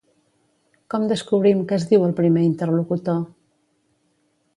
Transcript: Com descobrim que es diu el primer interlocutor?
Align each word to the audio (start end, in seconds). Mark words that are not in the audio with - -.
Com 0.93 1.03
descobrim 1.11 1.61
que 1.71 1.77
es 1.77 1.85
diu 1.91 2.05
el 2.07 2.15
primer 2.21 2.45
interlocutor? 2.53 3.21